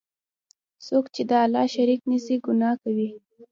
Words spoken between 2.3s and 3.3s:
ګناه کوي.